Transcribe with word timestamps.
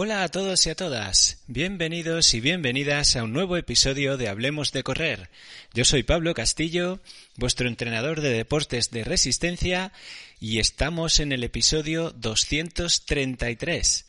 Hola 0.00 0.22
a 0.22 0.28
todos 0.28 0.64
y 0.64 0.70
a 0.70 0.76
todas, 0.76 1.42
bienvenidos 1.48 2.32
y 2.32 2.40
bienvenidas 2.40 3.16
a 3.16 3.24
un 3.24 3.32
nuevo 3.32 3.56
episodio 3.56 4.16
de 4.16 4.28
Hablemos 4.28 4.70
de 4.70 4.84
Correr. 4.84 5.28
Yo 5.74 5.84
soy 5.84 6.04
Pablo 6.04 6.34
Castillo, 6.34 7.00
vuestro 7.34 7.66
entrenador 7.66 8.20
de 8.20 8.28
deportes 8.30 8.92
de 8.92 9.02
resistencia, 9.02 9.92
y 10.38 10.60
estamos 10.60 11.18
en 11.18 11.32
el 11.32 11.42
episodio 11.42 12.12
233. 12.12 14.06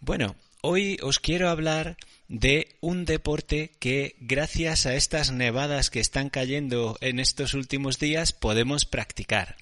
Bueno, 0.00 0.34
hoy 0.62 0.96
os 1.02 1.20
quiero 1.20 1.50
hablar 1.50 1.98
de 2.28 2.78
un 2.80 3.04
deporte 3.04 3.72
que 3.80 4.16
gracias 4.20 4.86
a 4.86 4.94
estas 4.94 5.30
nevadas 5.30 5.90
que 5.90 6.00
están 6.00 6.30
cayendo 6.30 6.96
en 7.02 7.20
estos 7.20 7.52
últimos 7.52 7.98
días 7.98 8.32
podemos 8.32 8.86
practicar. 8.86 9.56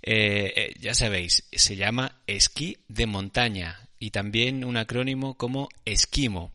Eh, 0.00 0.52
eh, 0.56 0.74
ya 0.80 0.94
sabéis, 0.94 1.44
se 1.52 1.76
llama 1.76 2.16
esquí 2.26 2.78
de 2.88 3.04
montaña 3.04 3.83
y 3.98 4.10
también 4.10 4.64
un 4.64 4.76
acrónimo 4.76 5.34
como 5.34 5.68
esquimo. 5.84 6.52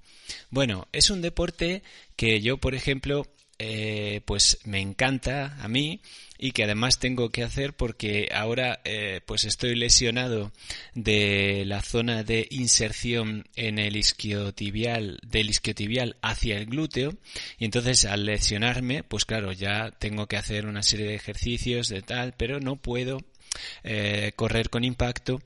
Bueno, 0.50 0.88
es 0.92 1.10
un 1.10 1.22
deporte 1.22 1.84
que 2.16 2.42
yo, 2.42 2.58
por 2.58 2.76
ejemplo, 2.76 3.26
eh, 3.58 4.22
pues 4.26 4.60
me 4.64 4.80
encanta 4.80 5.58
a 5.62 5.68
mí 5.68 6.02
y 6.38 6.54
que 6.54 6.64
además 6.64 7.00
tengo 7.00 7.30
que 7.30 7.44
hacer 7.44 7.74
porque 7.74 8.30
ahora 8.34 8.80
pues 9.26 9.44
estoy 9.44 9.76
lesionado 9.76 10.54
de 10.96 11.64
la 11.66 11.82
zona 11.82 12.24
de 12.24 12.48
inserción 12.50 13.50
en 13.58 13.78
el 13.78 13.98
isquiotibial 13.98 15.20
del 15.28 15.50
isquiotibial 15.50 16.16
hacia 16.22 16.58
el 16.58 16.68
glúteo 16.68 17.14
y 17.58 17.66
entonces 17.66 18.06
al 18.06 18.26
lesionarme 18.26 19.04
pues 19.04 19.26
claro 19.26 19.52
ya 19.52 19.92
tengo 19.92 20.28
que 20.28 20.38
hacer 20.38 20.66
una 20.66 20.82
serie 20.82 21.08
de 21.08 21.16
ejercicios 21.16 21.90
de 21.90 22.02
tal 22.02 22.34
pero 22.38 22.62
no 22.62 22.78
puedo 22.78 23.20
eh, 23.84 24.32
correr 24.36 24.70
con 24.70 24.84
impacto 24.84 25.42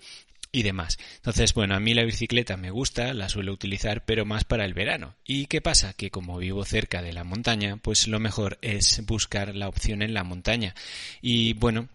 y 0.54 0.64
demás. 0.64 0.98
Entonces, 1.16 1.54
bueno, 1.54 1.76
a 1.76 1.82
mí 1.82 1.94
la 1.94 2.06
bicicleta 2.06 2.56
me 2.56 2.72
gusta, 2.72 3.14
la 3.14 3.28
suelo 3.28 3.52
utilizar, 3.52 4.06
pero 4.06 4.24
más 4.24 4.46
para 4.46 4.64
el 4.64 4.74
verano. 4.74 5.16
¿Y 5.26 5.48
qué 5.48 5.60
pasa? 5.60 5.94
Que 5.94 6.12
como 6.12 6.38
vivo 6.38 6.64
cerca 6.64 7.02
de 7.02 7.12
la 7.12 7.26
montaña, 7.26 7.76
pues 7.78 8.08
lo 8.08 8.20
mejor 8.22 8.60
es 8.62 9.04
buscar 9.06 9.56
la 9.56 9.68
opción 9.68 10.02
en 10.02 10.14
la 10.14 10.24
montaña. 10.24 10.76
Y 11.22 11.54
bueno, 11.54 11.90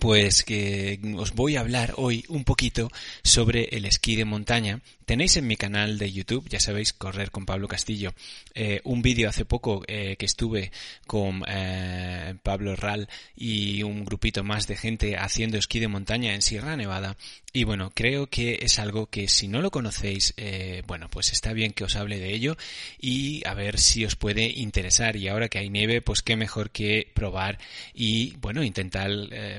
pues 0.00 0.42
que 0.42 0.98
os 1.16 1.34
voy 1.34 1.56
a 1.56 1.60
hablar 1.60 1.94
hoy 1.96 2.24
un 2.28 2.44
poquito 2.44 2.90
sobre 3.22 3.64
el 3.72 3.84
esquí 3.84 4.16
de 4.16 4.24
montaña. 4.24 4.80
Tenéis 5.04 5.36
en 5.36 5.46
mi 5.46 5.56
canal 5.56 5.98
de 5.98 6.10
YouTube, 6.10 6.48
ya 6.48 6.60
sabéis, 6.60 6.94
Correr 6.94 7.30
con 7.30 7.44
Pablo 7.44 7.68
Castillo, 7.68 8.14
eh, 8.54 8.80
un 8.84 9.02
vídeo 9.02 9.28
hace 9.28 9.44
poco 9.44 9.82
eh, 9.86 10.16
que 10.16 10.24
estuve 10.24 10.72
con 11.06 11.44
eh, 11.46 12.34
Pablo 12.42 12.74
Ral 12.74 13.10
y 13.36 13.82
un 13.82 14.06
grupito 14.06 14.42
más 14.44 14.66
de 14.66 14.76
gente 14.76 15.18
haciendo 15.18 15.58
esquí 15.58 15.78
de 15.78 15.88
montaña 15.88 16.34
en 16.34 16.40
Sierra 16.40 16.76
Nevada. 16.76 17.18
Y 17.52 17.64
bueno, 17.64 17.92
creo 17.94 18.28
que 18.28 18.60
es 18.62 18.78
algo 18.78 19.06
que 19.06 19.28
si 19.28 19.46
no 19.46 19.60
lo 19.60 19.70
conocéis, 19.70 20.34
bueno, 20.88 21.08
pues 21.08 21.30
está 21.30 21.52
bien 21.52 21.72
que 21.72 21.84
os 21.84 21.94
hable 21.94 22.18
de 22.18 22.34
ello 22.34 22.56
y 23.00 23.46
a 23.46 23.54
ver 23.54 23.78
si 23.78 24.04
os 24.04 24.16
puede 24.16 24.46
interesar. 24.46 25.14
Y 25.14 25.28
ahora 25.28 25.48
que 25.48 25.60
hay 25.60 25.70
nieve, 25.70 26.02
pues 26.02 26.22
qué 26.22 26.34
mejor 26.34 26.70
que 26.70 27.12
probar 27.14 27.60
y 27.94 28.34
bueno, 28.38 28.64
intentar 28.64 29.08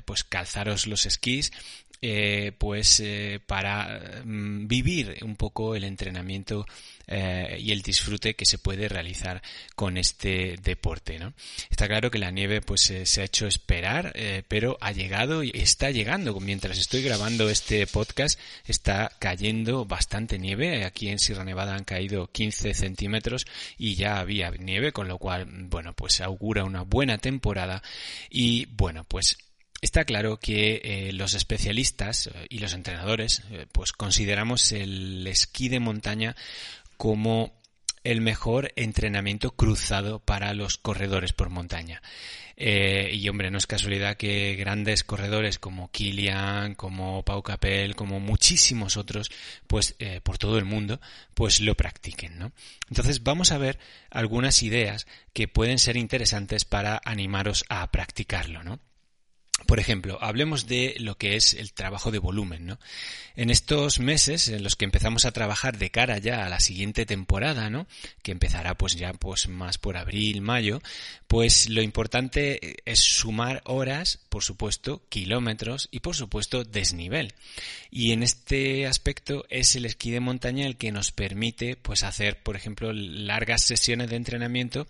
pues 0.04 0.26
calzaros 0.26 0.88
los 0.88 1.06
esquís 1.06 1.54
eh, 2.02 2.52
pues 2.58 3.00
eh, 3.00 3.40
para 3.46 4.22
mm, 4.24 4.68
vivir 4.68 5.18
un 5.22 5.36
poco 5.36 5.76
el 5.76 5.86
entrenamiento 5.86 6.66
eh, 7.08 7.58
y 7.60 7.72
el 7.72 7.82
disfrute 7.82 8.36
que 8.36 8.46
se 8.46 8.58
puede 8.58 8.90
realizar 8.90 9.42
con 9.76 9.98
este 9.98 10.58
deporte 10.62 11.20
¿no? 11.20 11.34
está 11.70 11.88
claro 11.88 12.12
que 12.12 12.18
la 12.18 12.32
nieve 12.32 12.62
pues 12.62 12.94
se 13.04 13.22
ha 13.22 13.24
hecho 13.24 13.48
esperar 13.48 14.14
pero 14.48 14.78
ha 14.82 14.92
llegado 14.92 15.44
y 15.44 15.52
está 15.54 15.92
llegando. 15.92 16.40
Mientras 16.40 16.78
estoy 16.78 17.02
grabando 17.02 17.50
este 17.50 17.88
podcast 17.88 18.40
está 18.66 19.12
cayendo 19.20 19.86
bastante 19.86 20.38
nieve. 20.40 20.84
Aquí 20.84 21.10
en 21.10 21.20
Sierra 21.20 21.44
Nevada 21.44 21.76
han 21.76 21.84
caído 21.84 22.28
15 22.28 22.74
centímetros 22.74 23.46
y 23.78 23.96
ya 23.96 24.20
había 24.20 24.52
nieve 24.52 24.92
con 24.92 25.08
lo 25.08 25.18
cual 25.18 25.46
bueno 25.70 25.94
pues 25.94 26.22
augura 26.22 26.64
una 26.64 26.82
buena 26.82 27.18
temporada. 27.18 27.82
Y 28.30 28.66
bueno 28.68 29.04
pues 29.06 29.38
Está 29.82 30.06
claro 30.06 30.40
que 30.40 30.82
eh, 30.84 31.14
los 31.14 31.34
especialistas 31.34 32.28
eh, 32.28 32.48
y 32.50 32.60
los 32.60 32.74
entrenadores 32.74 33.44
eh, 33.52 33.68
pues 33.72 33.92
consideramos 33.92 34.72
el 34.72 35.28
esquí 35.28 35.70
de 35.70 35.80
montaña 35.80 36.36
como 36.98 37.54
el 38.04 38.22
mejor 38.22 38.72
entrenamiento 38.76 39.52
cruzado 39.52 40.20
para 40.20 40.54
los 40.54 40.78
corredores 40.78 41.34
por 41.34 41.50
montaña. 41.50 42.02
y 42.56 43.28
hombre, 43.28 43.50
no 43.52 43.58
es 43.58 43.68
casualidad 43.68 44.16
que 44.16 44.56
grandes 44.56 45.04
corredores 45.04 45.58
como 45.58 45.92
Kilian, 45.92 46.76
como 46.76 47.24
Pau 47.24 47.42
Capel, 47.42 47.96
como 47.96 48.20
muchísimos 48.20 48.96
otros, 48.96 49.32
pues 49.66 49.96
por 50.22 50.38
todo 50.38 50.60
el 50.60 50.66
mundo, 50.66 51.02
pues 51.34 51.62
lo 51.62 51.76
practiquen, 51.76 52.38
¿no? 52.38 52.52
Entonces 52.90 53.24
vamos 53.24 53.52
a 53.52 53.58
ver 53.58 53.80
algunas 54.12 54.62
ideas 54.62 55.08
que 55.34 55.48
pueden 55.48 55.80
ser 55.80 55.98
interesantes 55.98 56.64
para 56.64 57.02
animaros 57.06 57.66
a 57.70 57.92
practicarlo, 57.92 58.64
¿no? 58.64 58.80
Por 59.68 59.80
ejemplo, 59.80 60.20
hablemos 60.22 60.68
de 60.68 60.96
lo 61.00 61.18
que 61.18 61.38
es 61.38 61.54
el 61.54 61.74
trabajo 61.74 62.12
de 62.12 62.20
volumen, 62.20 62.66
¿no? 62.66 62.78
En 63.38 63.50
estos 63.50 64.00
meses 64.00 64.50
en 64.50 64.64
los 64.64 64.76
que 64.76 64.86
empezamos 64.86 65.26
a 65.26 65.32
trabajar 65.32 65.78
de 65.78 65.90
cara 65.90 66.18
ya 66.18 66.46
a 66.46 66.50
la 66.50 66.60
siguiente 66.60 67.06
temporada, 67.06 67.70
¿no? 67.70 67.88
Que 68.22 68.32
empezará 68.32 68.76
pues 68.76 68.96
ya 68.96 69.14
pues 69.14 69.48
más 69.48 69.78
por 69.78 69.98
abril, 69.98 70.42
mayo, 70.42 70.82
pues 71.28 71.70
lo 71.70 71.82
importante 71.82 72.78
es 72.86 73.00
sumar 73.00 73.62
horas, 73.66 74.20
por 74.30 74.44
supuesto, 74.44 75.02
kilómetros 75.10 75.88
y 75.90 76.02
por 76.02 76.16
supuesto 76.16 76.64
desnivel. 76.64 77.34
Y 77.90 78.12
en 78.12 78.24
este 78.24 78.86
aspecto 78.88 79.46
es 79.50 79.76
el 79.76 79.86
esquí 79.86 80.12
de 80.12 80.20
montaña 80.20 80.66
el 80.66 80.78
que 80.78 80.92
nos 80.92 81.12
permite 81.12 81.76
pues 81.76 82.04
hacer, 82.04 82.44
por 82.44 82.56
ejemplo, 82.56 82.92
largas 82.94 83.64
sesiones 83.64 84.10
de 84.10 84.18
entrenamiento 84.18 84.88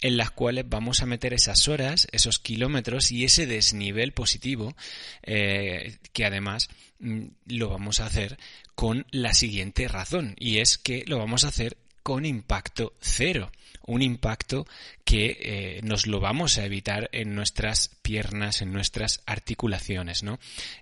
en 0.00 0.16
las 0.16 0.30
cuales 0.30 0.68
vamos 0.68 1.02
a 1.02 1.06
meter 1.06 1.34
esas 1.34 1.68
horas, 1.68 2.06
esos 2.12 2.38
kilómetros 2.38 3.12
y 3.12 3.24
ese 3.24 3.46
desnivel 3.46 4.03
positivo 4.12 4.76
eh, 5.22 5.98
que 6.12 6.24
además 6.24 6.68
mm, 6.98 7.26
lo 7.46 7.68
vamos 7.68 8.00
a 8.00 8.06
hacer 8.06 8.38
con 8.74 9.06
la 9.10 9.34
siguiente 9.34 9.88
razón 9.88 10.34
y 10.38 10.58
es 10.58 10.78
que 10.78 11.04
lo 11.06 11.18
vamos 11.18 11.44
a 11.44 11.48
hacer 11.48 11.76
con 12.02 12.26
impacto 12.26 12.94
cero 13.00 13.50
un 13.86 14.02
impacto 14.02 14.66
que 15.04 15.36
eh, 15.40 15.80
nos 15.82 16.06
lo 16.06 16.20
vamos 16.20 16.58
a 16.58 16.64
evitar 16.64 17.08
en 17.12 17.34
nuestras 17.34 17.90
piernas, 18.02 18.62
en 18.62 18.72
nuestras 18.72 19.22
articulaciones, 19.26 20.22
¿no? 20.22 20.38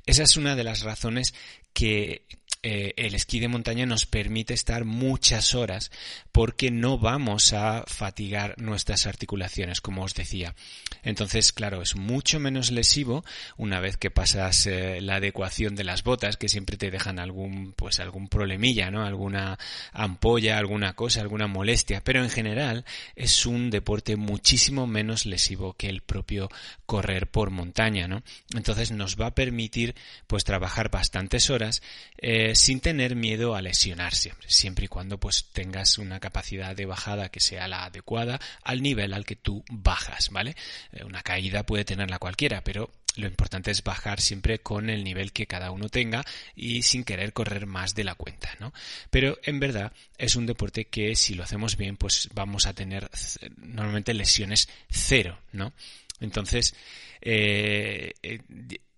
Esa 0.07 0.23
es 0.23 0.37
una 0.37 0.55
de 0.55 0.65
las 0.65 0.83
razones 0.83 1.35
que 1.73 2.27
eh, 2.65 2.95
el 2.97 3.17
esquí 3.17 3.41
de 3.41 3.49
montaña 3.49 3.87
nos 3.87 4.07
permite 4.07 4.55
estar 4.55 4.85
muchas 4.85 5.57
horas 5.57 5.91
porque 6.31 6.71
no 6.71 6.97
vamos 6.97 7.53
a 7.53 7.83
fatigar 7.89 8.55
nuestras 8.57 9.07
articulaciones, 9.07 9.81
como 9.81 10.05
os 10.05 10.15
decía. 10.15 10.55
Entonces, 11.03 11.53
claro, 11.53 11.83
es 11.83 11.97
mucho 11.97 12.39
menos 12.39 12.71
lesivo 12.71 13.25
una 13.57 13.81
vez 13.81 13.97
que 13.97 14.13
pasas 14.13 14.69
eh, 14.69 15.01
la 15.01 15.17
adecuación 15.17 15.75
de 15.75 15.83
las 15.83 16.05
botas, 16.05 16.37
que 16.37 16.49
siempre 16.49 16.77
te 16.77 16.93
dejan 16.93 17.19
algún, 17.19 17.73
pues 17.73 17.99
algún 17.99 18.29
problemilla, 18.29 18.93
¿no? 18.93 19.05
Alguna 19.05 19.59
ampolla, 19.93 20.57
alguna 20.57 20.95
cosa, 20.95 21.21
alguna 21.21 21.49
molestia. 21.49 22.03
Pero 22.05 22.23
en 22.23 22.31
general 22.31 22.85
es 23.17 23.45
un 23.45 23.71
deporte 23.71 24.15
muchísimo 24.15 24.87
menos 24.87 25.27
lesivo 25.27 25.75
que 25.75 25.89
el 25.89 26.03
propio 26.03 26.49
correr 26.87 27.27
por 27.27 27.51
montaña, 27.51 28.07
¿no? 28.07 28.23
Entonces 28.55 28.93
nos 28.93 29.21
va 29.21 29.27
a 29.27 29.35
permitir, 29.35 29.97
pues, 30.29 30.45
trabajar 30.45 30.91
bastantes 30.91 31.51
horas. 31.51 31.83
Eh, 32.19 32.52
eh, 32.53 32.55
sin 32.55 32.81
tener 32.81 33.17
miedo 33.17 33.55
a 33.55 33.63
lesionar 33.63 34.15
siempre, 34.15 34.51
siempre 34.51 34.85
y 34.85 34.89
cuando 34.89 35.19
pues 35.19 35.47
tengas 35.53 35.99
una 35.99 36.21
capacidad 36.21 36.77
de 36.77 36.87
bajada 36.87 37.31
que 37.31 37.41
sea 37.41 37.67
la 37.67 37.85
adecuada 37.85 38.41
al 38.63 38.83
nivel 38.83 39.15
al 39.15 39.25
que 39.25 39.37
tú 39.37 39.65
bajas, 39.71 40.29
¿vale? 40.31 40.55
Eh, 40.93 41.05
una 41.05 41.23
caída 41.23 41.65
puede 41.65 41.85
tenerla 41.85 42.19
cualquiera, 42.19 42.63
pero 42.63 42.91
lo 43.17 43.27
importante 43.27 43.71
es 43.71 43.83
bajar 43.83 44.21
siempre 44.21 44.61
con 44.61 44.91
el 44.91 45.05
nivel 45.05 45.33
que 45.33 45.47
cada 45.47 45.71
uno 45.71 45.89
tenga 45.89 46.25
y 46.55 46.83
sin 46.83 47.05
querer 47.05 47.33
correr 47.33 47.67
más 47.67 47.95
de 47.95 48.05
la 48.05 48.15
cuenta, 48.15 48.51
¿no? 48.61 48.73
Pero 49.11 49.39
en 49.45 49.59
verdad 49.59 49.93
es 50.19 50.37
un 50.37 50.47
deporte 50.47 50.87
que 50.87 51.17
si 51.17 51.35
lo 51.35 51.45
hacemos 51.45 51.77
bien, 51.77 51.97
pues 51.97 52.29
vamos 52.35 52.67
a 52.67 52.75
tener 52.75 53.11
normalmente 53.57 54.15
lesiones 54.15 54.69
cero, 54.91 55.39
¿no? 55.53 55.73
Entonces, 56.21 56.75
eh, 57.21 58.13
eh, 58.23 58.41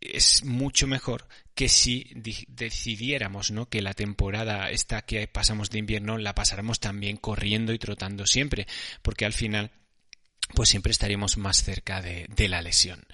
es 0.04 0.44
mucho 0.44 0.86
mejor 0.86 1.26
que 1.54 1.68
si 1.68 2.10
decidiéramos 2.48 3.50
¿no? 3.50 3.68
que 3.68 3.82
la 3.82 3.94
temporada 3.94 4.70
esta 4.70 5.02
que 5.02 5.26
pasamos 5.26 5.70
de 5.70 5.78
invierno 5.78 6.18
la 6.18 6.34
pasáramos 6.34 6.80
también 6.80 7.16
corriendo 7.16 7.72
y 7.72 7.78
trotando 7.78 8.26
siempre, 8.26 8.66
porque 9.02 9.24
al 9.24 9.32
final 9.32 9.70
pues 10.52 10.68
siempre 10.68 10.92
estaríamos 10.92 11.38
más 11.38 11.62
cerca 11.62 12.02
de, 12.02 12.48
la 12.48 12.60
lesión. 12.60 13.06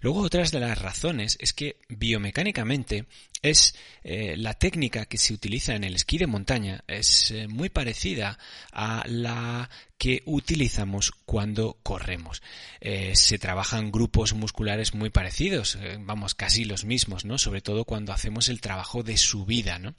Luego 0.00 0.20
otras 0.20 0.50
de 0.50 0.60
las 0.60 0.78
razones 0.80 1.36
es 1.40 1.52
que 1.52 1.76
biomecánicamente 1.88 3.06
es 3.42 3.74
eh, 4.04 4.36
la 4.36 4.54
técnica 4.54 5.06
que 5.06 5.18
se 5.18 5.34
utiliza 5.34 5.74
en 5.74 5.84
el 5.84 5.94
esquí 5.94 6.18
de 6.18 6.26
montaña 6.26 6.82
es 6.86 7.30
eh, 7.30 7.46
muy 7.48 7.68
parecida 7.68 8.38
a 8.72 9.04
la 9.06 9.68
que 9.98 10.22
utilizamos 10.26 11.10
cuando 11.10 11.76
corremos. 11.82 12.40
Eh, 12.80 13.16
se 13.16 13.38
trabajan 13.38 13.90
grupos 13.90 14.32
musculares 14.32 14.94
muy 14.94 15.10
parecidos, 15.10 15.76
vamos, 15.98 16.36
casi 16.36 16.64
los 16.64 16.84
mismos, 16.84 17.24
¿no? 17.24 17.36
Sobre 17.36 17.62
todo 17.62 17.84
cuando 17.84 18.12
hacemos 18.12 18.48
el 18.48 18.60
trabajo 18.60 19.02
de 19.02 19.16
subida, 19.16 19.80
¿no? 19.80 19.96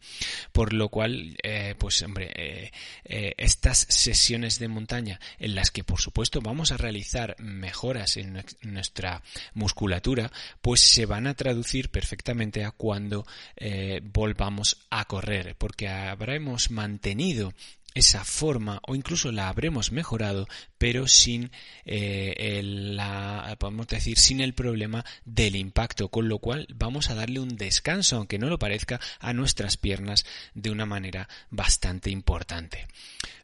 Por 0.53 0.71
lo 0.71 0.87
cual, 0.87 1.37
pues 1.77 2.01
hombre, 2.01 2.71
estas 3.03 3.87
sesiones 3.89 4.57
de 4.59 4.69
montaña 4.69 5.19
en 5.37 5.53
las 5.53 5.69
que 5.69 5.83
por 5.83 5.99
supuesto 5.99 6.39
vamos 6.39 6.71
a 6.71 6.77
realizar 6.77 7.35
mejoras 7.39 8.15
en 8.15 8.41
nuestra 8.61 9.21
musculatura, 9.53 10.31
pues 10.61 10.79
se 10.79 11.05
van 11.05 11.27
a 11.27 11.33
traducir 11.33 11.89
perfectamente 11.89 12.63
a 12.63 12.71
cuando 12.71 13.25
eh, 13.55 14.01
volvamos 14.03 14.85
a 14.89 15.05
correr, 15.05 15.55
porque 15.57 15.87
habremos 15.87 16.71
mantenido 16.71 17.53
esa 17.99 18.23
forma 18.23 18.79
o 18.87 18.95
incluso 18.95 19.31
la 19.31 19.49
habremos 19.49 19.91
mejorado 19.91 20.47
pero 20.77 21.07
sin 21.07 21.51
eh, 21.85 22.61
la 22.63 23.55
podemos 23.59 23.87
decir 23.87 24.17
sin 24.17 24.41
el 24.41 24.53
problema 24.53 25.05
del 25.25 25.55
impacto 25.55 26.07
con 26.07 26.29
lo 26.29 26.39
cual 26.39 26.67
vamos 26.73 27.09
a 27.09 27.15
darle 27.15 27.39
un 27.39 27.57
descanso 27.57 28.15
aunque 28.15 28.39
no 28.39 28.47
lo 28.47 28.57
parezca 28.57 28.99
a 29.19 29.33
nuestras 29.33 29.77
piernas 29.77 30.25
de 30.53 30.71
una 30.71 30.85
manera 30.85 31.27
bastante 31.49 32.09
importante. 32.09 32.87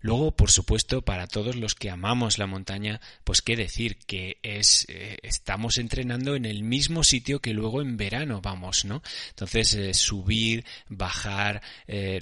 Luego 0.02 0.32
por 0.32 0.52
supuesto 0.52 1.02
para 1.02 1.28
todos 1.28 1.56
los 1.56 1.76
que 1.76 1.90
amamos 1.90 2.38
la 2.38 2.48
montaña 2.48 3.02
pues 3.24 3.42
qué 3.42 3.56
decir 3.56 3.98
que 3.98 4.38
es 4.42 4.86
eh, 4.88 5.18
estamos 5.24 5.78
entrenando 5.78 6.36
en 6.36 6.46
el 6.46 6.64
mismo 6.64 7.04
sitio 7.04 7.42
que 7.42 7.54
luego 7.54 7.82
en 7.82 7.98
verano 7.98 8.40
vamos 8.42 8.86
no 8.86 9.02
entonces 9.30 9.98
subir 9.98 10.64
bajar 10.88 11.62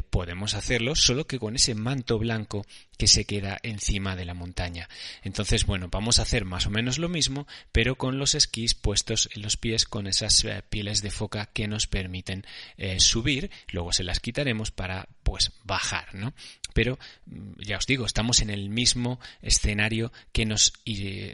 podemos 0.09 0.55
hacerlo 0.55 0.95
solo 0.95 1.27
que 1.27 1.39
con 1.39 1.55
ese 1.55 1.75
manto 1.75 2.17
blanco 2.23 2.65
que 2.97 3.07
se 3.07 3.25
queda 3.25 3.59
encima 3.63 4.15
de 4.15 4.23
la 4.23 4.33
montaña. 4.33 4.87
Entonces, 5.23 5.65
bueno, 5.65 5.89
vamos 5.91 6.19
a 6.19 6.21
hacer 6.21 6.45
más 6.45 6.67
o 6.67 6.69
menos 6.69 6.97
lo 6.97 7.09
mismo, 7.09 7.47
pero 7.73 7.95
con 7.95 8.17
los 8.17 8.33
esquís 8.33 8.73
puestos 8.75 9.29
en 9.35 9.41
los 9.41 9.57
pies 9.57 9.85
con 9.85 10.07
esas 10.07 10.43
eh, 10.45 10.63
pieles 10.69 11.01
de 11.01 11.11
foca 11.11 11.47
que 11.47 11.67
nos 11.67 11.85
permiten 11.85 12.45
eh, 12.77 13.01
subir, 13.01 13.51
luego 13.71 13.91
se 13.91 14.05
las 14.05 14.21
quitaremos 14.21 14.71
para 14.71 15.09
pues 15.23 15.51
bajar, 15.65 16.15
¿no? 16.15 16.33
Pero 16.73 16.97
mm, 17.25 17.61
ya 17.61 17.77
os 17.77 17.85
digo, 17.85 18.05
estamos 18.05 18.41
en 18.41 18.49
el 18.49 18.69
mismo 18.69 19.19
escenario 19.41 20.13
que 20.31 20.45
nos, 20.45 20.73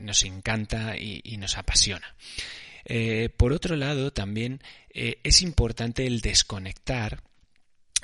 nos 0.01 0.23
encanta 0.23 0.97
y, 0.97 1.37
nos 1.37 1.57
apasiona. 1.57 2.15
Eh, 2.85 3.29
por 3.37 3.53
otro 3.53 3.75
lado, 3.75 4.11
también 4.11 4.61
es 4.91 5.41
importante 5.43 6.07
el 6.07 6.19
desconectar 6.19 7.21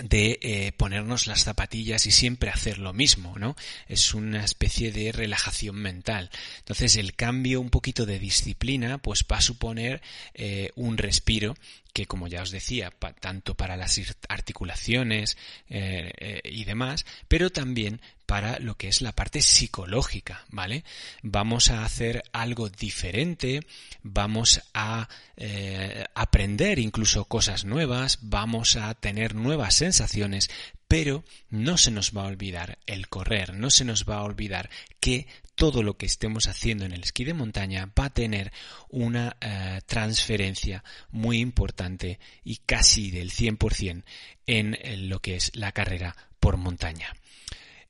de 0.03 0.39
eh, 0.41 0.71
ponernos 0.75 1.27
las 1.27 1.43
zapatillas 1.43 2.05
y 2.05 2.11
siempre 2.11 2.49
hacer 2.49 2.79
lo 2.79 2.91
mismo, 2.93 3.35
¿no? 3.37 3.55
Es 3.87 4.13
una 4.13 4.43
especie 4.43 4.91
de 4.91 5.11
relajación 5.11 5.75
mental. 5.75 6.29
Entonces 6.59 6.97
el 6.97 7.15
cambio 7.15 7.61
un 7.61 7.69
poquito 7.69 8.05
de 8.05 8.19
disciplina 8.19 8.97
pues 8.97 9.25
va 9.31 9.37
a 9.37 9.41
suponer 9.41 10.01
eh, 10.33 10.71
un 10.75 10.97
respiro 10.97 11.55
que 11.95 12.07
como 12.07 12.27
ya 12.27 12.41
os 12.41 12.51
decía, 12.51 12.91
tanto 13.21 13.55
para 13.55 13.77
las 13.77 14.01
articulaciones 14.27 15.37
eh, 15.69 16.41
y 16.43 16.65
demás, 16.65 17.05
pero 17.29 17.51
también 17.51 18.01
para 18.25 18.59
lo 18.59 18.75
que 18.75 18.89
es 18.89 19.01
la 19.01 19.13
parte 19.13 19.41
psicológica, 19.41 20.43
¿vale? 20.49 20.83
Vamos 21.23 21.71
a 21.71 21.85
hacer 21.85 22.23
algo 22.33 22.67
diferente, 22.67 23.65
vamos 24.03 24.61
a 24.73 25.07
eh, 25.37 26.03
aprender 26.15 26.79
incluso 26.79 27.23
cosas 27.23 27.63
nuevas, 27.63 28.19
vamos 28.23 28.75
a 28.75 28.93
tener 28.95 29.33
nuevas 29.33 29.75
sensaciones, 29.75 30.49
pero 30.89 31.23
no 31.49 31.77
se 31.77 31.91
nos 31.91 32.11
va 32.11 32.23
a 32.23 32.27
olvidar 32.27 32.77
el 32.87 33.07
correr, 33.07 33.53
no 33.53 33.69
se 33.69 33.85
nos 33.85 34.03
va 34.03 34.17
a 34.17 34.23
olvidar 34.23 34.69
que 34.99 35.27
todo 35.55 35.83
lo 35.83 35.97
que 35.97 36.05
estemos 36.05 36.47
haciendo 36.47 36.85
en 36.85 36.91
el 36.91 37.03
esquí 37.03 37.23
de 37.23 37.33
montaña 37.33 37.89
va 37.97 38.05
a 38.05 38.13
tener 38.13 38.51
una 38.89 39.37
eh, 39.41 39.81
transferencia 39.85 40.83
muy 41.11 41.39
importante 41.39 42.19
y 42.43 42.57
casi 42.57 43.11
del 43.11 43.31
100% 43.31 44.03
en 44.47 45.09
lo 45.09 45.21
que 45.21 45.35
es 45.35 45.51
la 45.55 45.71
carrera 45.71 46.15
por 46.39 46.57
montaña. 46.57 47.15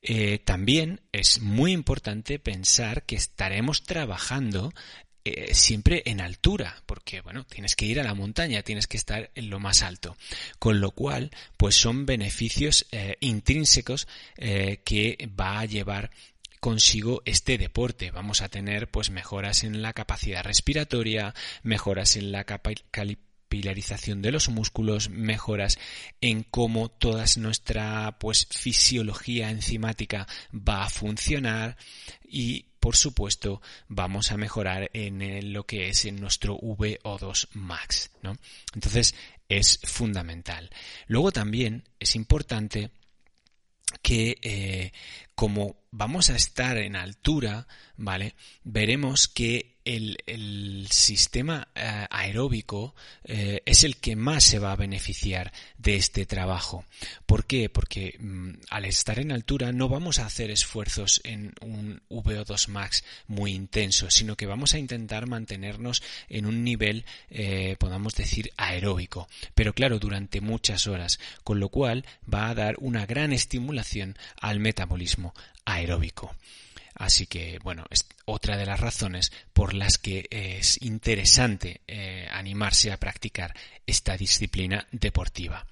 Eh, 0.08 0.38
también 0.38 1.00
es 1.10 1.40
muy 1.40 1.72
importante 1.72 2.38
pensar 2.38 3.02
que 3.02 3.16
estaremos 3.16 3.82
trabajando 3.82 4.72
eh, 5.24 5.52
siempre 5.52 6.04
en 6.06 6.20
altura, 6.20 6.80
porque 6.86 7.22
bueno, 7.22 7.44
tienes 7.44 7.74
que 7.74 7.86
ir 7.86 7.98
a 7.98 8.04
la 8.04 8.14
montaña, 8.14 8.62
tienes 8.62 8.86
que 8.86 8.98
estar 8.98 9.32
en 9.34 9.50
lo 9.50 9.58
más 9.58 9.82
alto. 9.82 10.16
Con 10.60 10.80
lo 10.80 10.92
cual, 10.92 11.32
pues 11.56 11.74
son 11.74 12.06
beneficios 12.06 12.86
eh, 12.92 13.16
intrínsecos 13.18 14.06
que 14.36 15.28
va 15.38 15.58
a 15.58 15.64
llevar 15.64 16.12
consigo 16.66 17.22
este 17.26 17.58
deporte. 17.58 18.10
Vamos 18.10 18.42
a 18.42 18.48
tener 18.48 18.90
pues 18.90 19.10
mejoras 19.10 19.62
en 19.62 19.82
la 19.82 19.92
capacidad 19.92 20.42
respiratoria, 20.42 21.32
mejoras 21.62 22.16
en 22.16 22.32
la 22.32 22.44
pilarización 23.48 24.20
de 24.20 24.32
los 24.32 24.48
músculos, 24.48 25.08
mejoras 25.08 25.78
en 26.20 26.42
cómo 26.42 26.88
toda 26.88 27.24
nuestra 27.36 28.18
pues 28.18 28.48
fisiología 28.50 29.50
enzimática 29.50 30.26
va 30.52 30.82
a 30.82 30.90
funcionar 30.90 31.76
y 32.24 32.64
por 32.80 32.96
supuesto 32.96 33.62
vamos 33.86 34.32
a 34.32 34.36
mejorar 34.36 34.90
en 34.92 35.52
lo 35.52 35.66
que 35.66 35.90
es 35.90 36.04
en 36.04 36.20
nuestro 36.20 36.58
VO2 36.58 37.46
max, 37.52 38.10
¿no? 38.22 38.36
Entonces 38.74 39.14
es 39.48 39.78
fundamental. 39.84 40.68
Luego 41.06 41.30
también 41.30 41.84
es 42.00 42.16
importante 42.16 42.90
que 44.06 44.38
eh, 44.42 44.92
como 45.34 45.82
vamos 45.90 46.30
a 46.30 46.36
estar 46.36 46.78
en 46.78 46.94
altura, 46.94 47.66
¿vale? 47.96 48.36
Veremos 48.62 49.26
que 49.26 49.75
el, 49.86 50.88
sistema 50.90 51.68
eh, 51.74 52.06
aeróbico 52.10 52.94
eh, 53.24 53.62
es 53.64 53.84
el 53.84 53.96
que 53.96 54.16
más 54.16 54.44
se 54.44 54.58
va 54.58 54.72
a 54.72 54.76
beneficiar 54.76 55.52
de 55.78 55.96
este 55.96 56.26
trabajo. 56.26 56.84
¿Por 57.24 57.44
qué? 57.44 57.68
Porque 57.68 58.16
mm, 58.18 58.50
al 58.70 58.84
estar 58.84 59.18
en 59.18 59.32
altura 59.32 59.72
no 59.72 59.88
vamos 59.88 60.18
a 60.18 60.26
hacer 60.26 60.50
esfuerzos 60.50 61.20
en 61.24 61.54
un 61.60 62.02
VO2 62.10 62.68
max 62.68 63.04
muy 63.26 63.52
intenso, 63.52 64.10
sino 64.10 64.36
que 64.36 64.46
vamos 64.46 64.74
a 64.74 64.78
intentar 64.78 65.26
mantenernos 65.26 66.02
en 66.28 66.46
un 66.46 66.64
nivel, 66.64 67.04
eh, 67.30 67.76
podamos 67.78 68.14
decir, 68.14 68.50
aeróbico. 68.56 69.28
Pero 69.54 69.72
claro, 69.72 69.98
durante 69.98 70.40
muchas 70.40 70.86
horas, 70.86 71.20
con 71.44 71.60
lo 71.60 71.68
cual 71.68 72.04
va 72.32 72.48
a 72.48 72.54
dar 72.54 72.74
una 72.78 73.06
gran 73.06 73.32
estimulación 73.32 74.16
al 74.40 74.58
metabolismo 74.58 75.34
aeróbico. 75.64 76.34
Así 76.98 77.26
que, 77.26 77.58
bueno, 77.62 77.84
es 77.90 78.06
otra 78.24 78.56
de 78.56 78.66
las 78.66 78.80
razones 78.80 79.32
por 79.52 79.74
las 79.74 79.98
que 79.98 80.26
es 80.30 80.80
interesante 80.82 81.82
eh, 81.86 82.26
animarse 82.30 82.90
a 82.90 82.96
practicar 82.96 83.54
esta 83.86 84.16
disciplina 84.16 84.86
deportiva. 84.90 85.66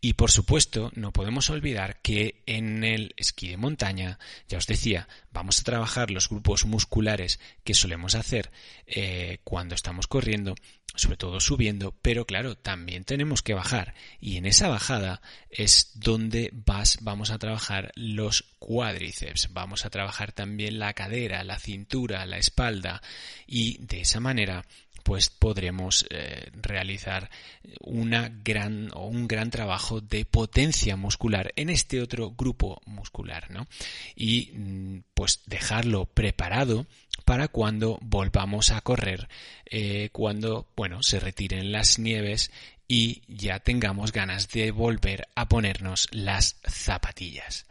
Y 0.00 0.14
por 0.14 0.30
supuesto, 0.30 0.90
no 0.94 1.12
podemos 1.12 1.50
olvidar 1.50 2.00
que 2.02 2.42
en 2.46 2.84
el 2.84 3.14
esquí 3.16 3.48
de 3.48 3.56
montaña, 3.56 4.18
ya 4.48 4.58
os 4.58 4.66
decía, 4.66 5.08
vamos 5.32 5.60
a 5.60 5.64
trabajar 5.64 6.10
los 6.10 6.28
grupos 6.28 6.64
musculares 6.64 7.40
que 7.64 7.74
solemos 7.74 8.14
hacer 8.14 8.50
eh, 8.86 9.38
cuando 9.44 9.74
estamos 9.74 10.06
corriendo, 10.06 10.54
sobre 10.94 11.16
todo 11.16 11.40
subiendo, 11.40 11.94
pero 12.02 12.26
claro, 12.26 12.56
también 12.56 13.04
tenemos 13.04 13.42
que 13.42 13.54
bajar. 13.54 13.94
Y 14.20 14.36
en 14.36 14.46
esa 14.46 14.68
bajada 14.68 15.20
es 15.50 15.92
donde 15.94 16.50
vas, 16.52 16.98
vamos 17.02 17.30
a 17.30 17.38
trabajar 17.38 17.92
los 17.94 18.44
cuádriceps, 18.58 19.52
vamos 19.52 19.84
a 19.84 19.90
trabajar 19.90 20.32
también 20.32 20.78
la 20.78 20.94
cadera, 20.94 21.44
la 21.44 21.58
cintura, 21.58 22.26
la 22.26 22.38
espalda, 22.38 23.02
y 23.46 23.78
de 23.78 24.00
esa 24.00 24.20
manera 24.20 24.64
pues 25.06 25.30
podremos 25.30 26.04
eh, 26.10 26.50
realizar 26.60 27.30
una 27.78 28.28
gran 28.42 28.90
un 28.96 29.28
gran 29.28 29.52
trabajo 29.52 30.00
de 30.00 30.24
potencia 30.24 30.96
muscular 30.96 31.52
en 31.54 31.70
este 31.70 32.02
otro 32.02 32.32
grupo 32.32 32.82
muscular, 32.86 33.48
¿no? 33.52 33.68
Y 34.16 34.50
mm, 34.52 35.04
pues 35.14 35.42
dejarlo 35.46 36.06
preparado 36.06 36.86
para 37.24 37.46
cuando 37.46 38.00
volvamos 38.02 38.72
a 38.72 38.80
correr, 38.80 39.28
eh, 39.66 40.08
cuando, 40.10 40.66
bueno, 40.76 41.04
se 41.04 41.20
retiren 41.20 41.70
las 41.70 42.00
nieves 42.00 42.50
y 42.88 43.22
ya 43.28 43.60
tengamos 43.60 44.10
ganas 44.10 44.48
de 44.48 44.72
volver 44.72 45.28
a 45.36 45.48
ponernos 45.48 46.08
las 46.10 46.56
zapatillas. 46.68 47.64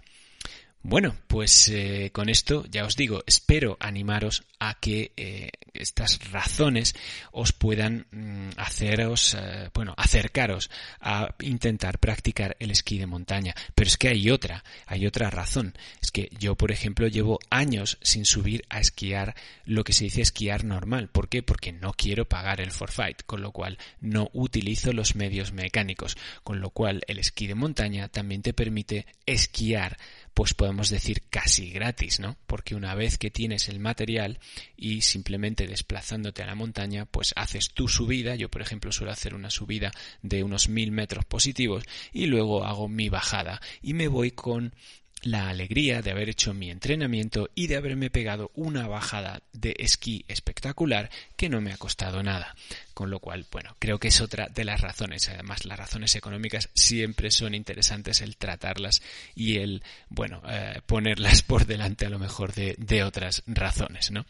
Bueno, 0.88 1.16
pues 1.26 1.68
eh, 1.70 2.12
con 2.14 2.30
esto 2.30 2.64
ya 2.70 2.86
os 2.86 2.96
digo, 2.96 3.24
espero 3.26 3.76
animaros 3.80 4.44
a 4.60 4.76
que 4.80 5.14
eh, 5.18 5.50
estas 5.74 6.32
razones 6.32 6.96
os 7.32 7.54
puedan 7.54 8.06
mm, 8.12 8.50
haceros, 8.58 9.34
eh, 9.34 9.72
bueno, 9.74 9.96
acercaros 9.98 10.70
a 11.00 11.34
intentar 11.40 11.98
practicar 11.98 12.56
el 12.60 12.70
esquí 12.70 13.00
de 13.00 13.08
montaña. 13.08 13.56
Pero 13.74 13.88
es 13.88 13.98
que 13.98 14.10
hay 14.10 14.30
otra, 14.30 14.64
hay 14.86 15.08
otra 15.08 15.32
razón. 15.32 15.74
Es 16.04 16.12
que 16.12 16.30
yo, 16.38 16.56
por 16.56 16.72
ejemplo, 16.72 17.08
llevo 17.08 17.40
años 17.50 17.98
sin 18.04 18.24
subir 18.24 18.64
a 18.70 18.80
esquiar 18.80 19.34
lo 19.66 19.84
que 19.84 19.94
se 19.94 20.04
dice 20.04 20.22
esquiar 20.22 20.66
normal. 20.66 21.10
¿Por 21.10 21.30
qué? 21.30 21.42
Porque 21.42 21.74
no 21.74 21.94
quiero 21.94 22.26
pagar 22.26 22.62
el 22.62 22.70
forfait, 22.70 23.24
con 23.26 23.42
lo 23.42 23.52
cual 23.52 23.80
no 24.02 24.30
utilizo 24.34 24.94
los 24.94 25.16
medios 25.16 25.52
mecánicos, 25.52 26.16
con 26.44 26.62
lo 26.62 26.70
cual 26.70 27.02
el 27.08 27.18
esquí 27.18 27.48
de 27.48 27.56
montaña 27.56 28.08
también 28.08 28.44
te 28.44 28.54
permite 28.54 29.08
esquiar 29.26 29.98
pues 30.36 30.54
podemos 30.54 30.90
decir 30.90 31.24
casi 31.30 31.72
gratis, 31.72 32.20
¿no? 32.20 32.36
Porque 32.46 32.76
una 32.76 32.94
vez 32.94 33.18
que 33.18 33.32
tienes 33.32 33.70
el 33.70 33.80
material 33.80 34.38
y 34.76 35.02
simplemente 35.02 35.66
desplazándote 35.66 36.44
a 36.44 36.46
la 36.46 36.56
montaña, 36.56 37.06
pues 37.06 37.34
haces 37.38 37.72
tu 37.72 37.88
subida, 37.88 38.36
yo 38.36 38.50
por 38.50 38.62
ejemplo 38.62 38.92
suelo 38.92 39.14
hacer 39.14 39.34
una 39.34 39.50
subida 39.50 39.92
de 40.22 40.44
unos 40.44 40.68
mil 40.68 40.92
metros 40.92 41.24
positivos 41.24 41.86
y 42.12 42.26
luego 42.26 42.66
hago 42.66 42.90
mi 42.90 43.08
bajada 43.08 43.62
y 43.82 43.94
me 43.94 44.10
voy 44.10 44.32
con 44.32 44.76
la 45.22 45.50
alegría 45.50 46.02
de 46.02 46.12
haber 46.12 46.30
hecho 46.30 46.54
mi 46.54 46.70
entrenamiento 46.70 47.50
y 47.56 47.68
de 47.68 47.78
haberme 47.78 48.10
pegado 48.10 48.52
una 48.54 48.88
bajada 48.88 49.42
de 49.54 49.76
esquí 49.80 50.24
espectacular 50.28 51.10
que 51.36 51.50
no 51.50 51.62
me 51.62 51.74
ha 51.74 51.78
costado 51.78 52.22
nada. 52.22 52.56
Con 52.94 53.10
lo 53.10 53.20
cual, 53.20 53.46
bueno, 53.52 53.76
creo 53.80 54.00
que 54.00 54.10
es 54.10 54.22
otra 54.22 54.48
de 54.48 54.64
las 54.64 54.82
razones. 54.82 55.28
Además, 55.30 55.66
las 55.66 55.78
razones 55.78 56.16
económicas 56.16 56.70
siempre 56.74 57.32
son 57.32 57.56
interesantes 57.56 58.22
el 58.22 58.38
tratarlas 58.38 59.02
y 59.36 59.58
el, 59.58 59.84
bueno, 60.10 60.42
eh, 60.48 60.82
ponerlas 60.86 61.42
por 61.42 61.66
delante 61.66 62.06
a 62.06 62.10
lo 62.10 62.20
mejor 62.20 62.54
de, 62.54 63.04
otras 63.04 63.44
razones, 63.48 64.12
¿no? 64.12 64.26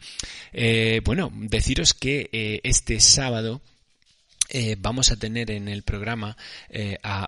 Eh, 0.52 1.00
bueno, 1.04 1.30
deciros 1.32 1.94
que 1.94 2.28
eh, 2.32 2.60
este 2.64 3.00
sábado 3.00 3.60
eh, 4.48 4.76
vamos 4.78 5.10
a 5.10 5.16
tener 5.16 5.50
en 5.50 5.68
el 5.68 5.82
programa 5.82 6.36
eh, 6.68 6.98
a, 7.02 7.26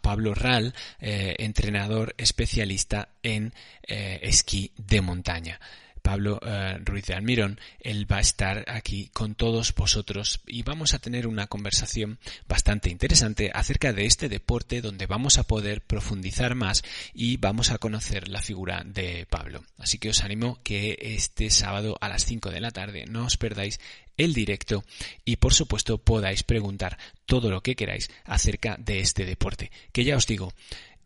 Pablo 0.00 0.34
Ral, 0.34 0.74
eh, 1.00 1.36
entrenador 1.38 2.14
especialista 2.18 3.08
en 3.22 3.52
esquí 3.84 4.72
de 4.76 5.00
montaña. 5.00 5.60
Pablo 6.02 6.40
Ruiz 6.84 7.06
de 7.06 7.14
Almirón, 7.14 7.60
él 7.80 8.10
va 8.10 8.16
a 8.16 8.20
estar 8.20 8.64
aquí 8.68 9.08
con 9.12 9.34
todos 9.34 9.74
vosotros 9.74 10.40
y 10.46 10.62
vamos 10.62 10.94
a 10.94 10.98
tener 10.98 11.26
una 11.26 11.46
conversación 11.46 12.18
bastante 12.48 12.90
interesante 12.90 13.50
acerca 13.54 13.92
de 13.92 14.06
este 14.06 14.28
deporte 14.28 14.80
donde 14.80 15.06
vamos 15.06 15.38
a 15.38 15.44
poder 15.44 15.80
profundizar 15.80 16.54
más 16.54 16.82
y 17.14 17.36
vamos 17.36 17.70
a 17.70 17.78
conocer 17.78 18.28
la 18.28 18.40
figura 18.40 18.82
de 18.84 19.26
Pablo. 19.30 19.64
Así 19.78 19.98
que 19.98 20.10
os 20.10 20.22
animo 20.22 20.58
que 20.62 20.98
este 21.00 21.50
sábado 21.50 21.96
a 22.00 22.08
las 22.08 22.24
5 22.24 22.50
de 22.50 22.60
la 22.60 22.70
tarde 22.70 23.04
no 23.06 23.26
os 23.26 23.36
perdáis 23.36 23.80
el 24.16 24.34
directo 24.34 24.84
y 25.24 25.36
por 25.36 25.54
supuesto 25.54 25.98
podáis 25.98 26.42
preguntar 26.42 26.98
todo 27.26 27.50
lo 27.50 27.62
que 27.62 27.76
queráis 27.76 28.10
acerca 28.24 28.76
de 28.78 29.00
este 29.00 29.24
deporte, 29.24 29.70
que 29.92 30.04
ya 30.04 30.16
os 30.16 30.26
digo, 30.26 30.52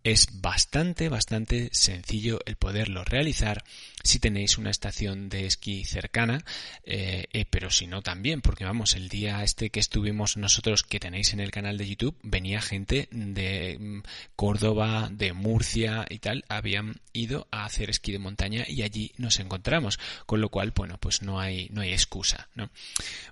es 0.06 0.40
bastante, 0.40 1.08
bastante 1.08 1.68
sencillo 1.72 2.38
el 2.46 2.54
poderlo 2.54 3.02
realizar 3.02 3.64
si 4.04 4.20
tenéis 4.20 4.56
una 4.56 4.70
estación 4.70 5.28
de 5.28 5.46
esquí 5.46 5.84
cercana, 5.84 6.44
eh, 6.84 7.26
eh, 7.32 7.44
pero 7.50 7.70
si 7.70 7.88
no 7.88 8.02
también, 8.02 8.40
porque 8.40 8.64
vamos, 8.64 8.94
el 8.94 9.08
día 9.08 9.42
este 9.42 9.70
que 9.70 9.80
estuvimos 9.80 10.36
nosotros, 10.36 10.84
que 10.84 11.00
tenéis 11.00 11.32
en 11.32 11.40
el 11.40 11.50
canal 11.50 11.76
de 11.76 11.88
YouTube, 11.88 12.16
venía 12.22 12.60
gente 12.60 13.08
de 13.10 13.76
mm, 13.80 14.02
Córdoba, 14.36 15.08
de 15.10 15.32
Murcia 15.32 16.06
y 16.08 16.20
tal, 16.20 16.44
habían 16.48 17.00
ido 17.12 17.48
a 17.50 17.64
hacer 17.64 17.90
esquí 17.90 18.12
de 18.12 18.20
montaña 18.20 18.64
y 18.68 18.82
allí 18.82 19.12
nos 19.16 19.40
encontramos, 19.40 19.98
con 20.24 20.40
lo 20.40 20.50
cual, 20.50 20.72
bueno, 20.76 20.98
pues 21.00 21.22
no 21.22 21.40
hay, 21.40 21.68
no 21.72 21.80
hay 21.80 21.92
excusa, 21.92 22.48
¿no? 22.54 22.70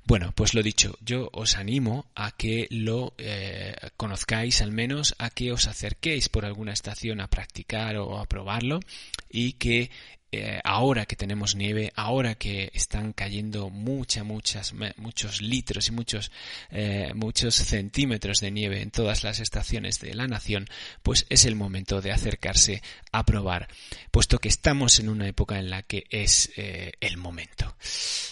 Bueno, 0.07 0.33
pues 0.35 0.54
lo 0.54 0.62
dicho, 0.62 0.99
yo 1.00 1.31
os 1.33 1.57
animo 1.57 2.07
a 2.16 2.33
que 2.33 2.66
lo 2.71 3.14
eh, 3.19 3.76
conozcáis 3.97 4.61
al 4.61 4.73
menos, 4.73 5.14
a 5.19 5.31
que 5.31 5.52
os 5.52 5.69
acerquéis 5.69 6.28
por 6.28 6.45
alguna 6.64 6.73
estación 6.73 7.21
a 7.21 7.28
practicar 7.28 7.97
o 7.97 8.18
a 8.18 8.25
probarlo 8.25 8.80
y 9.28 9.52
que 9.54 9.90
eh, 10.33 10.61
ahora 10.64 11.04
que 11.04 11.14
tenemos 11.14 11.56
nieve, 11.56 11.92
ahora 11.94 12.37
que 12.37 12.71
están 12.73 13.12
cayendo 13.12 13.68
muchas, 13.68 14.25
muchas, 14.25 14.75
muchos 14.97 15.42
litros 15.42 15.88
y 15.88 15.92
muchos, 15.92 16.33
eh, 16.71 17.12
muchos 17.14 17.54
centímetros 17.54 18.40
de 18.40 18.50
nieve 18.50 18.80
en 18.80 18.90
todas 18.90 19.25
las 19.25 19.40
estaciones 19.40 20.00
de 20.00 20.14
la 20.14 20.26
nación, 20.26 20.66
pues 21.02 21.26
es 21.28 21.44
el 21.44 21.54
momento 21.54 22.00
de 22.00 22.12
acercarse 22.12 22.83
a 23.12 23.25
probar, 23.26 23.68
puesto 24.11 24.38
que 24.38 24.49
estamos 24.49 24.99
en 24.99 25.11
una 25.11 25.28
época 25.28 25.59
en 25.59 25.68
la 25.68 25.83
que 25.83 26.04
es 26.09 26.50
eh, 26.56 26.94
el 27.00 27.18
momento. 27.18 27.76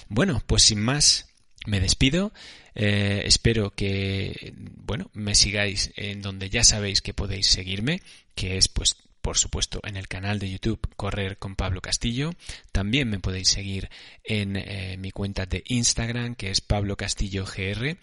Bueno, 0.09 0.43
pues 0.47 0.63
sin 0.63 0.81
más, 0.81 1.32
me 1.67 1.81
despido. 1.81 2.33
espero 2.75 3.71
que, 3.75 4.55
bueno, 4.57 5.11
me 5.13 5.35
sigáis 5.35 5.93
en 5.97 6.23
donde 6.23 6.51
ya 6.51 6.65
sabéis 6.65 7.03
que 7.03 7.15
podéis 7.15 7.47
seguirme, 7.47 8.01
que 8.35 8.57
es 8.57 8.69
pues 8.69 8.97
por 9.23 9.39
supuesto, 9.39 9.81
en 9.85 9.97
el 9.97 10.09
canal 10.09 10.39
de 10.41 10.51
YouTube 10.51 10.81
Correr 10.97 11.39
con 11.39 11.55
Pablo 11.55 11.81
Castillo. 11.81 12.33
También 12.73 13.09
me 13.09 13.21
podéis 13.21 13.49
seguir 13.49 13.89
en 14.25 14.57
eh, 14.57 14.97
mi 14.99 15.13
cuenta 15.13 15.47
de 15.47 15.63
Instagram, 15.67 16.35
que 16.35 16.51
es 16.51 16.61
Pablo 16.61 16.97
Castillo 16.97 17.45
GR. 17.47 17.97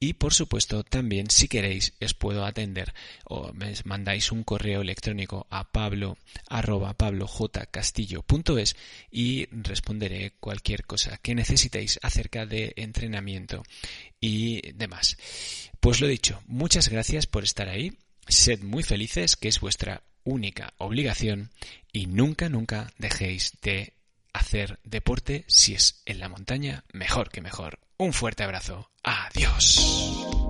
Y 0.00 0.14
por 0.14 0.34
supuesto, 0.34 0.82
también 0.82 1.30
si 1.30 1.48
queréis, 1.48 1.94
os 2.02 2.12
puedo 2.12 2.44
atender 2.44 2.92
o 3.24 3.52
me 3.52 3.72
mandáis 3.84 4.32
un 4.32 4.42
correo 4.42 4.82
electrónico 4.82 5.46
a 5.48 5.70
pablo 5.70 6.18
arroba 6.48 6.92
pablojcastillo.es 6.94 8.76
y 9.10 9.46
responderé 9.52 10.32
cualquier 10.40 10.84
cosa 10.84 11.18
que 11.18 11.34
necesitéis 11.34 11.98
acerca 12.02 12.44
de 12.44 12.74
entrenamiento 12.76 13.62
y 14.20 14.72
demás. 14.72 15.16
Pues 15.80 16.00
lo 16.00 16.08
dicho, 16.08 16.42
muchas 16.46 16.88
gracias 16.88 17.26
por 17.26 17.44
estar 17.44 17.68
ahí. 17.68 17.92
Sed 18.26 18.62
muy 18.62 18.82
felices, 18.82 19.36
que 19.36 19.48
es 19.48 19.60
vuestra 19.60 20.02
única 20.24 20.74
obligación 20.78 21.50
y 21.92 22.06
nunca, 22.06 22.48
nunca 22.48 22.92
dejéis 22.98 23.52
de 23.62 23.94
hacer 24.32 24.80
deporte 24.82 25.44
si 25.46 25.74
es 25.74 26.02
en 26.06 26.18
la 26.18 26.28
montaña, 26.28 26.84
mejor 26.92 27.30
que 27.30 27.40
mejor. 27.40 27.78
Un 27.96 28.12
fuerte 28.12 28.42
abrazo. 28.42 28.90
Adiós. 29.02 30.43